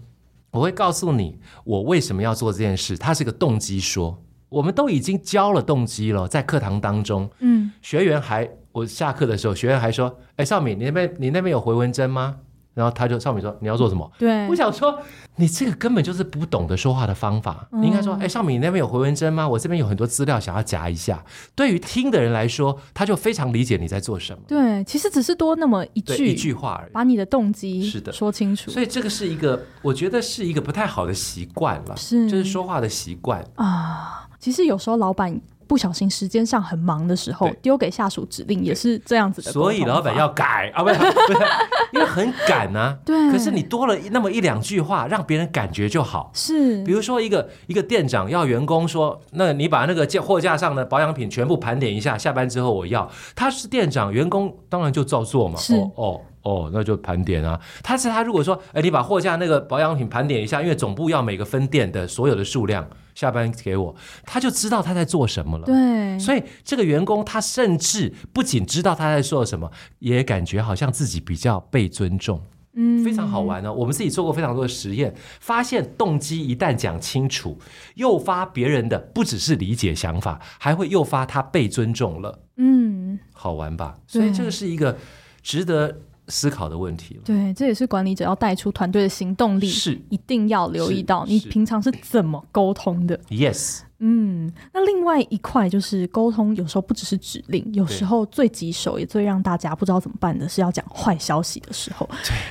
[0.51, 2.99] 我会告诉你我为什么要做这件事。
[2.99, 12.37] 它是个动机说，我们都已经教了动机了，在课堂当中，嗯，学员还我下课的时候，学员还说：“哎，少敏，你那边你那边有回文针吗？”
[12.75, 14.11] 然后他就上面说，你要做什么？
[14.19, 14.99] 对，我想说
[15.37, 17.69] 你这个根本就是不懂得说话的方法。
[17.73, 19.49] 嗯、你应该说，哎，上面你那边有回文针吗？
[19.49, 21.25] 我这边有很多资料想要夹一下。
[21.55, 24.43] 对于听的人来说，他就非常理解你在做什么。
[24.49, 28.71] 对，其实只是多那么一句一句话而已，把你的动机是的说清楚。
[28.71, 34.29] 所以这个是一个，我觉得是一个不太好的习惯了，是就是说话的习惯啊。
[34.39, 35.41] 其实有时候老板。
[35.73, 39.51] 不小心时间上很忙的时候，丢给下属指令也是这样子的。
[39.51, 40.97] 所以老板要改啊，不是，
[41.95, 42.95] 因为很赶啊。
[43.07, 43.33] 对。
[43.33, 46.31] 可是你多了那么一两句话，让别人感觉就好。
[46.35, 46.85] 是。
[46.85, 53.11] 比如说一个一个店长要员工说，那你把那个货架上的保养品全部盘点一下，下班之后我要。
[53.35, 55.57] 他是店长，员工当然就照做嘛。
[55.57, 55.75] 是。
[55.77, 57.59] 哦哦哦，那就盘点啊。
[57.83, 62.87] 他是他如果说，哎，你把货架那个保养品盘点一下，因为总部要每个分店的所有的数量。
[63.15, 63.95] 下班给我，
[64.25, 65.67] 他就知道他在做什么了。
[65.67, 72.41] 对，所以这个员工他甚至不仅知道他在做什么，也感觉好像自己比较被尊重。
[72.75, 73.75] 嗯，非常好玩呢、哦。
[73.75, 77.59] 我们自己做过非常多的实验，发现动机一旦讲清楚，
[77.97, 82.41] 诱发别人的不只是理解想法，还会诱发他被尊重了。
[82.57, 83.97] 嗯，好玩吧？
[84.07, 84.97] 所以这个是一个
[85.43, 86.01] 值得。
[86.33, 93.15] 思考的问题了，对，这也是管理者要带出团队的行动力，是一定要留意到你平常是怎么沟通的。
[93.29, 102.09] Yes，嗯，那另外一块就是沟通，有时候不只是指令，有时候最棘手也最让大家不知道怎么办的是要讲坏消息的时候。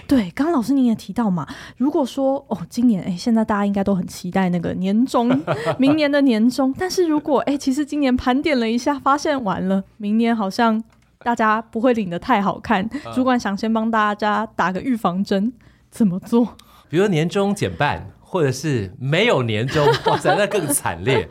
[0.08, 5.28] 对，对，刚刚老师您也提到嘛，如果说哦，今年哎，现在大家应该都很期待那个年终，
[5.80, 10.84] 明年的年终，但是如果哎，其实今年盘点了一下，发现完了，明年好像。
[11.24, 15.54] 大家不会领的太好看，主管想先帮大家打个预防针，
[15.90, 16.56] 怎么做？
[16.90, 21.30] 比如年终减半，或者是没有年终， 哇塞，那更惨烈。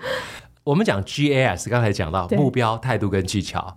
[0.65, 3.77] 我们讲 GAS，刚才讲到目标、态度跟技巧。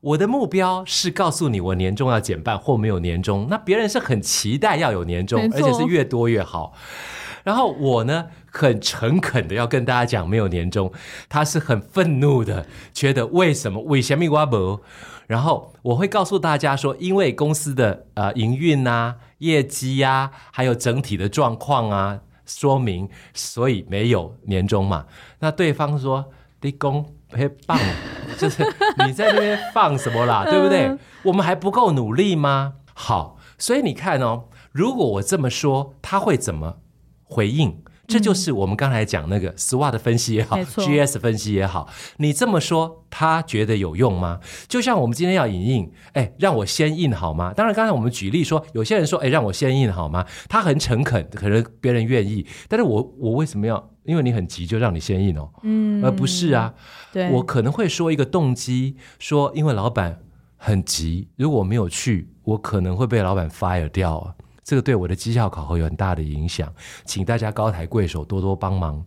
[0.00, 3.46] 我的目标是告诉你，我年终要减半或没有年终。
[3.48, 6.74] 那别人是很期待要有年终，而且是越多越好。
[7.42, 10.92] 然后我呢，很诚恳的要跟大家讲，没有年终，
[11.28, 13.80] 他是很愤怒的，觉得为什么？
[13.82, 14.80] 为什么我没？
[15.26, 19.16] 然后我会告诉大家说，因为公司的呃营运啊。
[19.38, 25.04] 业绩呀、啊，还有整体的状况啊，说明，所以没有年终嘛。
[25.40, 26.32] 那对方说
[26.62, 27.78] ：“立功，嘿棒，
[28.38, 28.64] 就是
[29.06, 30.96] 你在那边放什么啦，对不对？
[31.24, 36.78] 我们还不够努力吗？”好，所以你看哦，如果我这么说，他会怎么
[37.24, 37.82] 回应？
[38.06, 41.88] 这就是我们刚才讲那个 SWOT 分析也好，GS 分析也好，
[42.18, 44.40] 你这么说，他觉得有用吗？
[44.68, 47.52] 就像我们今天要影印，哎，让我先印好吗？
[47.54, 50.26] 当然，刚才我们举例说，有些人说，哎，让我先印好吗？
[50.48, 53.90] 他很诚恳，可能别人愿意，但是我我为什么要？
[54.04, 56.74] 因为你很急，就让你先印哦，嗯，而不是啊，
[57.10, 60.20] 对，我可能会说一个动机，说因为老板
[60.58, 64.34] 很急，如果我没有去，我可能会被老板 fire 掉啊。
[64.64, 66.72] 这个对我的绩效考核有很大的影响，
[67.04, 69.04] 请大家高抬贵手，多多帮忙。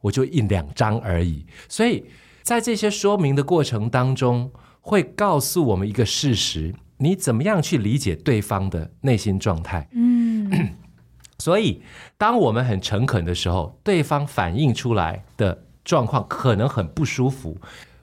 [0.00, 2.04] 我就印两张而已，所以
[2.42, 9.88] 在这些说明的过程当中，会告诉我们一个事实：你怎么样去理解对方的内心状态？
[9.92, 10.74] 嗯，
[11.40, 11.80] 所以
[12.18, 17.56] 当我们很诚恳的时候，对方反映出来的状况可能很不舒服，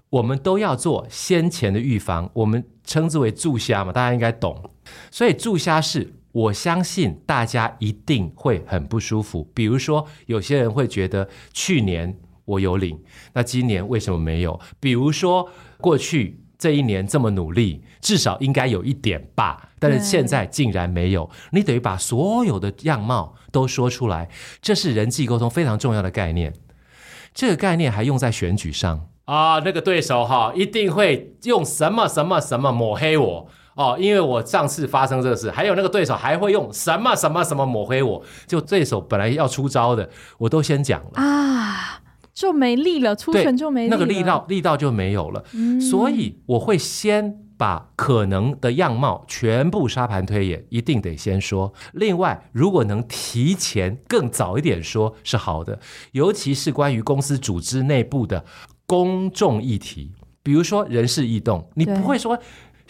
[0.10, 4.72] 我们都要做先前的预防，我们称之为注虾嘛，大家应该懂。
[5.12, 6.16] 所以注虾是。
[6.32, 9.50] 我相信大家一定会很不舒服。
[9.54, 13.00] 比如说，有些人会觉得去年我有领，
[13.34, 14.60] 那今年为什么没有？
[14.80, 21.30] 比如说，过去这一年这么努力，至少应该有一点吧，但是现在竟然没有。
[21.52, 24.30] 你等于把所有的样貌都说出来，
[24.62, 26.54] 这是人际沟通非常重要的概念。
[27.34, 33.48] 这个概念还用在选举上啊，那个对手哈一定会用什么什么什么抹黑我。
[33.82, 51.74] 哦，因为我上次发生这个事，还有那个对手还会用什么什么什么抹黑我，就对手本来要出招的，我都先讲了啊，就没力了，出拳就没力了，那个力道力道就没有了，嗯，所以我会先把可能的样貌全部沙盘推演，一定得先说。
[51.94, 55.80] 另外，如果能提前更早一点说是好的，
[56.12, 58.46] 尤其是关于公司组织内部的
[58.86, 60.12] 公众议题，
[60.44, 62.38] 比如说人事异动，你不会说。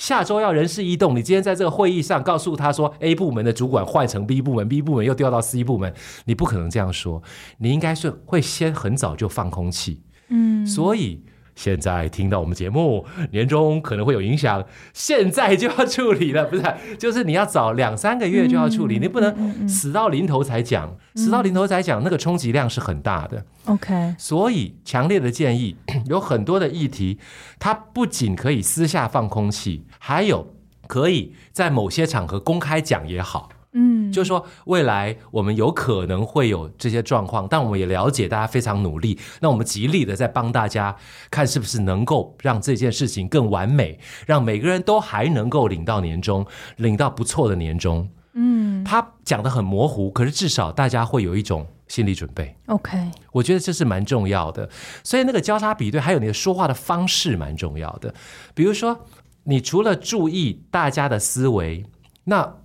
[0.02, 5.94] 下周要人事异动，你今天在这个会议上告诉他说，A 部门的主管换成 B 部门，B 部门又调到 C 部门，
[6.26, 7.22] 你不可能这样说，
[7.60, 11.24] 你应该是会先很早就放空气，嗯，所以。
[11.62, 16.64] 现在听到我们节目，年终可能会有影响，现在就要处理了，不是？
[16.98, 23.46] 就是你要早两三个月就要处理，嗯、你不能死到临头才讲，嗯、死到临头才讲，那个冲击量是很大的。
[23.66, 25.76] OK，所以强烈的建议，
[26.08, 27.20] 有很多的议题，
[27.60, 30.56] 它不仅可以私下放空气，还有
[30.88, 33.50] 可以在某些场合公开讲也好。
[33.74, 40.96] 嗯，就是说未来我们有可能会有这些状况，但我们也了解大家非常努力，那我们极力的在帮大家
[41.30, 46.46] 看是不是能够让这件事情更完美，让每个人都还能够领到年终，
[46.78, 48.10] 领到不错的年终。
[48.34, 52.56] 嗯，他讲的很模糊，可是至少大家会有一种心理准备。
[52.68, 52.98] OK，
[53.34, 54.70] 我觉得这是蛮重要的。
[55.04, 58.14] 所以那个交叉比对，还有你的说话的方式蛮重要的。
[58.54, 59.06] 比如说，
[59.44, 61.86] 你除了注意大家的思维，
[62.24, 62.56] 那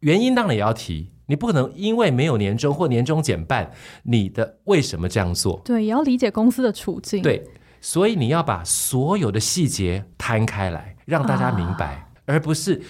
[0.00, 3.70] 原因当然也要提，你不可能因为没有年终或年终减半，
[4.04, 5.60] 你的为什么这样做？
[5.64, 7.20] 对，也要理解公司的处境。
[7.20, 7.44] 对，
[7.80, 12.80] 所以你要把所有的细节摊开来，让大家明白，啊、而不是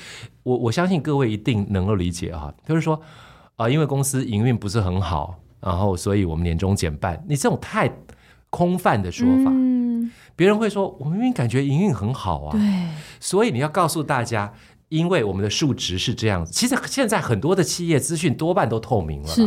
[0.43, 2.95] 我我相信各位一定能够理解啊，就是说
[3.57, 7.91] 啊、呃，因为公司营运不是很好，然后所以我们年终减半，你这种太
[8.51, 12.61] 空泛的说法，嗯，别人会说我明明感觉营运很好啊，对，
[13.19, 14.53] 所以你要告诉大家。
[14.89, 19.47] 因为我们的数值是这样子，其实现在很多的企业资讯多半都透明了，是，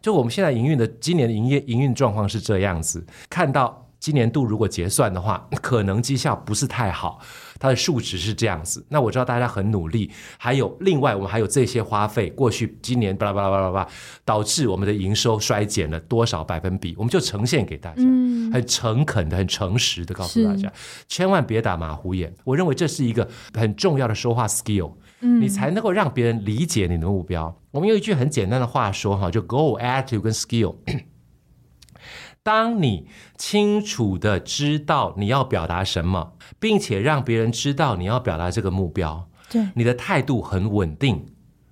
[0.00, 7.20] 就我们现在营运的今年的营业营运状况是这样子，看到今年度如果结算的话， 可能绩效不是太好。
[7.60, 13.88] 它的数值是这样子，那我知道大家很努力，还有另外我们还有这些花费，过去今年巴拉巴拉巴拉巴拉，
[14.24, 20.72] 导致我们的营收衰减了多少百分比，我们就呈现给大家，嗯、很诚恳的、很诚实的告诉大家，
[21.06, 22.34] 千万别打马虎眼。
[22.42, 27.56] 我认为这是一个很重要的说话 skill，嗯，你才能够让别人理解你的目标。
[27.70, 30.74] 我们用一句很简单的话说哈，就 goal attitude 跟 skill。
[32.42, 41.26] 当你清楚的知道你要表达什么，并且让别人知道你要表达这个目标，对，你的态度很稳定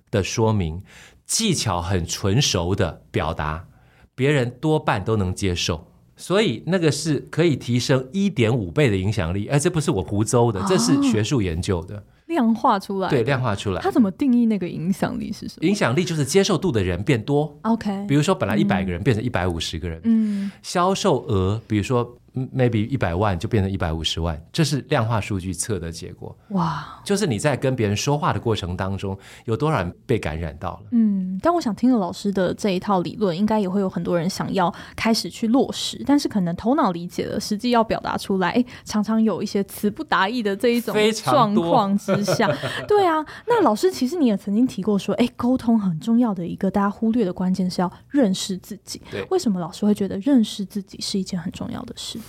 [0.09, 0.81] 的说明，
[1.25, 3.67] 技巧很纯熟的表达，
[4.15, 5.87] 别人多半都能接受。
[6.15, 12.03] 所以那个是可以提升一点五倍的影响力，而这不是我胡诌的，这是学术研究的。
[12.31, 13.81] 量化出来，对，量化出来。
[13.81, 15.67] 他怎么定义那个影响力是什么？
[15.67, 17.53] 影响力就是接受度的人变多。
[17.63, 19.99] OK，比如说本来一百个人变成一百五十个人。
[20.05, 26.33] 嗯，销售额，比如说 maybe 一百万就变成一百五十万，这是量化数据测的结果。
[26.49, 30.83] 哇，就是你在跟别人说话的过程当中，有多少人被感染到了？
[30.91, 42.47] 嗯，但我想听了老师的这一套理论，应该也会有很多人想要开始去落实，但是可能头脑理解了，实际要表达出来，常常有一些词不达意的这一种状况之下，
[42.87, 43.01] 对。
[43.01, 49.01] 对啊，那老师其实你也曾经提过说，哎，沟通很重要的一个大家忽略的关键是要认识自己。
[49.09, 52.19] 对，为什么老师会觉得认识自己是一件很重要的事？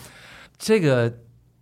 [0.63, 1.13] 这个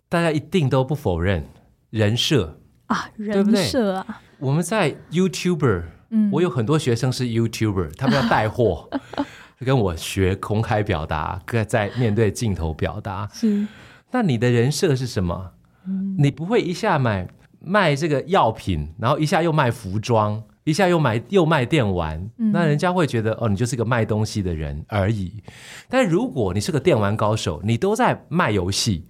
[0.07, 1.43] 大家一定都不否认，
[1.89, 4.21] 人设啊，人设啊。
[4.37, 8.87] 我们在 YouTuber，嗯，我有很多学生是 YouTuber，他们要带货，
[9.65, 13.27] 跟我学公开表达，在面对镜头表达。
[13.33, 13.65] 是，
[14.11, 15.53] 那你的人设是什么？
[15.87, 17.27] 嗯，你不会一下买。
[17.63, 25.41] 卖这个药品，然后一下又卖服装，一下又买又卖电玩，嗯，那人家会觉得哦，你就是个卖东西的人而已。
[25.89, 29.07] 但如果你是个电玩高手，你都在卖游戏，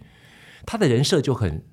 [0.65, 1.65] 他的人设就很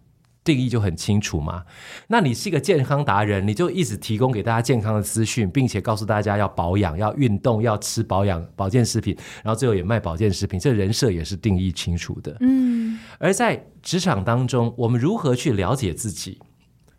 [0.43, 1.65] 定义就很清楚嘛。
[2.09, 12.37] 那你是一个健康达人，你就一直提供给大家健康的资讯，并且告诉大家要保养、要运动、要吃保养保健食品，然后最后也卖保健食品，这人设也是定义清楚的。
[12.41, 16.41] 嗯，而在职场当中，我们如何去了解自己？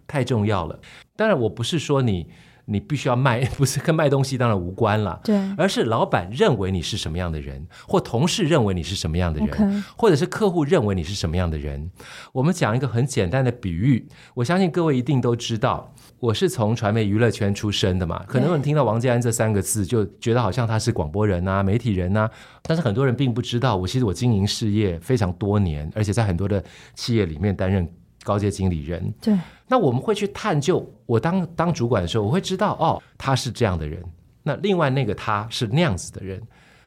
[0.07, 0.79] 太重要了。
[1.15, 2.27] 当然，我不是说你
[2.69, 5.19] 你必须要卖， 不是跟卖东西当然无关了。
[5.23, 11.89] 对，而是老板认为你是什么样的人，或同事认为你是什么样的人.或者是客户认为你是什么样的人。
[12.31, 18.23] 我们讲一个很简单的比喻，我相信各位一定都知道，我是从传媒娱乐圈出身的嘛。
[18.27, 22.29] 可能你听到王建安这三个字，就觉得好像他是广播人啊、媒体人啊。
[22.61, 26.63] 但是很多人并不知道，我其实我经营事业非常多年，而且在很多的
[26.93, 27.89] 企业里面担任
[28.23, 29.13] 高阶经理人。
[29.21, 29.37] 对。
[29.71, 34.03] 那我们会去探究，我当当主管的时候，我会知道哦，他是这样的人。
[34.41, 36.41] 那另外那个他是那样子的人。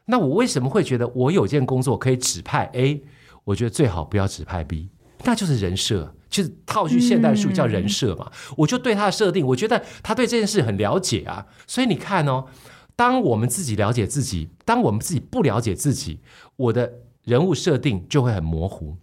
[0.05, 3.01] 那我为什么会觉得我有件工作可以指派 A？
[3.45, 4.89] 我觉得最好不要指派 B，
[5.23, 8.29] 那就是人设，就是套句现代术叫人设嘛。
[8.29, 8.55] 嗯。
[8.57, 11.47] 我就对他的设定，我觉得他对这件事很了解啊。
[11.69, 12.45] 所以你看哦，
[12.97, 16.19] 当我们自己了解自己，当我们自己不了解自己，
[16.57, 18.97] 我的人物设定就会很模糊。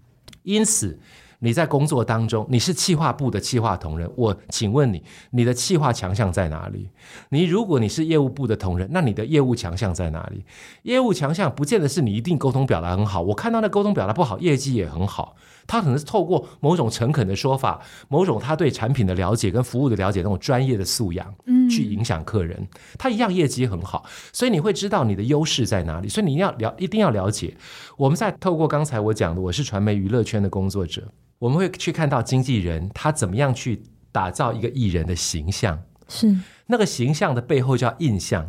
[0.43, 0.99] 因此。
[1.41, 6.89] 你在工作当中，你是企划部的企划同仁，我请问你，你的企划强项在哪里？
[7.29, 10.43] 你如果你是业务部的同仁，那你的业务强项在哪里？
[10.83, 15.35] 业务强项不见得是你一定沟通表达很好，我看到那沟通表达不好，业绩也很好，
[15.65, 17.79] 他可能是透过某种诚恳的说法，
[18.09, 22.67] 某种他对产品的了解跟服务的了解那种专业的素养，嗯，去影响客人，
[22.97, 27.55] 他一样业绩很好，所以你会知道你的优势在哪里，所以你要了，一定要了解。
[27.95, 31.07] 我们在透过刚才我讲的，我是传媒娱乐圈的工作者。
[31.39, 33.81] 我们会去看到经纪人他怎么样去
[34.11, 36.35] 打造一个艺人的形象，是
[36.67, 38.47] 那个形象的背后叫印象，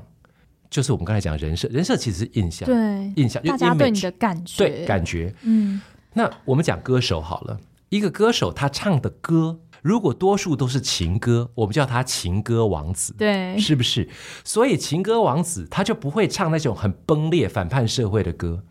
[0.68, 5.80] 就是我们刚才讲人设，人设其实是印象，对，印象，大家对你的感觉，对，感觉，嗯。
[6.12, 14.08] 那我们讲歌手好了，一个歌手他唱的歌，如果多数都是情歌，我们叫他情歌王子，对，是不是？
[14.42, 18.64] 所以情歌王子他就不会唱那种很崩裂、反叛社会的歌。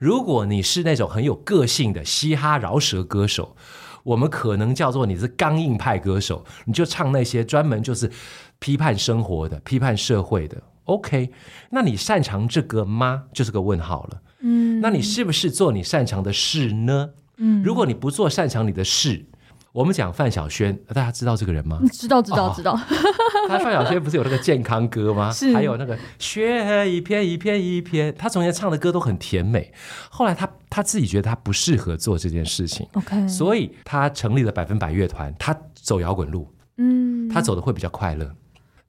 [0.00, 3.54] 如果你是那种很有个性的嘻哈饶舌歌手，
[4.02, 8.10] 我们可能叫做你是刚硬派歌手，你就唱那些专门就是
[8.58, 10.56] 批判生活的、批判社会的。
[10.84, 11.30] OK，
[11.68, 13.24] 那你擅长这个吗？
[13.34, 14.22] 就是个问号了。
[14.40, 17.10] 嗯，那你是不是做你擅长的事呢？
[17.36, 19.26] 嗯，如果你不做擅长你的事。
[19.72, 21.80] 我们讲范晓萱，大家知道这个人吗？
[21.92, 22.76] 知道，知道，知道。
[23.48, 25.30] 他范晓萱不是有那个健康歌吗？
[25.30, 25.54] 是。
[25.54, 29.72] 还有那个雪一片一片一片，他从前唱的歌都很甜美。
[30.10, 33.28] 后来他他自己觉得他不适合做这件事情，OK。
[33.28, 38.28] 所以他成立了百分百乐团，他走摇滚路，嗯，他走的会比较快乐。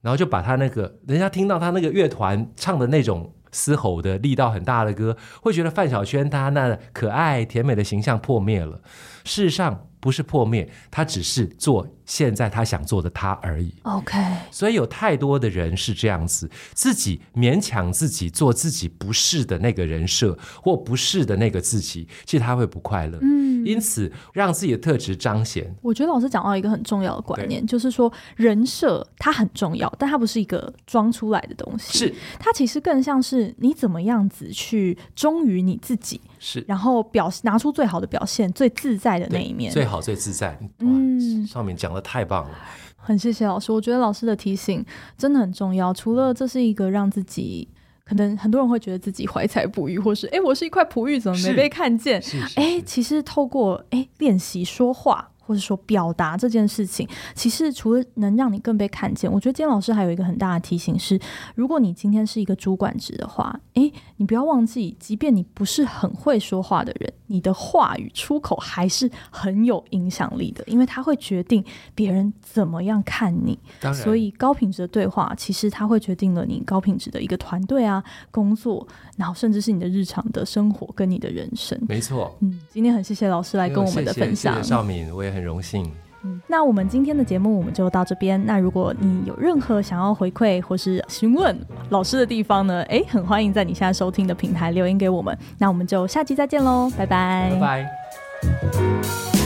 [0.00, 8.80] 然后就把他那个人家听到他那个乐团唱的那种嘶吼的力道很大的歌，会觉得范晓萱她那可爱甜美的形象破灭了。
[9.24, 9.86] 事实上。
[10.02, 13.72] 不是破灭，他只是做现在他想做的他而已。
[13.82, 14.18] OK，
[14.50, 23.16] 所以有太多的人是这样子，自己勉强自己做自己不是的那个人设或不是的那个自己，其实他会不快乐。
[23.22, 25.72] 嗯，因此让自己的特质彰显。
[25.80, 36.20] 我觉得老师讲到一个很重要的观念，就是说人设它很重要，但它不是一个装出来的东西，是它其实更像是你怎么样子去忠于你自己。
[36.40, 40.58] 是，然后表拿出最好的表现，最自在的那一面，最好最自在。
[40.78, 42.58] 嗯，上面讲的太棒了，
[42.96, 43.70] 很谢谢老师。
[43.70, 44.84] 我觉得老师的提醒
[45.18, 45.92] 真的很重要。
[45.92, 47.68] 除了这是一个让自己，
[48.04, 52.22] 可能很多人会觉得自己怀才不遇，或是哎，我是一块璞玉，怎么没被看见？
[52.56, 55.31] 哎，其实透过哎练习说话。
[55.52, 61.20] 或者说表达这件事情，其实除了能让你更被看见，我觉得今天老师还有一个很大的提醒是：
[61.54, 71.62] 如果你今天是一个主管职的话，诶，你不要忘记，即便你不是很会说话的人，你的话语出口还是很有影响力的，因为它会决定
[71.94, 73.58] 别人怎么样看你。
[73.92, 78.88] 所以高品质的对话，其实它会决定了你高品质的一个团队啊，工作，
[79.18, 81.78] 然后甚至是你的日常的生活跟你的人生。
[81.86, 85.90] 没错，嗯，今天很谢谢老师来跟我们的分享，谢谢绍敏，我也很荣幸。
[86.24, 88.40] 嗯，那我们今天的节目我们就到这边。
[88.46, 92.80] 那如果你有任何想要回馈或是询问老师的地方呢？
[92.84, 95.36] 哎，很欢迎在你现在收听的平台留言给我们。
[95.58, 99.41] 那我们就下期再见喽，拜拜，拜拜。